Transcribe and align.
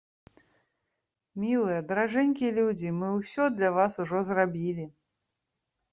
Мілыя, 1.43 1.83
даражэнькія 1.91 2.51
людзі, 2.57 2.95
мы 2.99 3.13
ўсё 3.19 3.43
для 3.61 3.69
вас 3.79 3.93
ужо 4.05 4.27
зрабілі! 4.31 4.85